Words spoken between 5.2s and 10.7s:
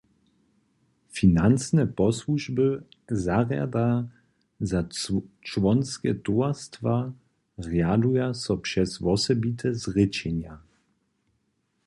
čłonske towarstwa rjaduja so přez wosebite zrěčenja.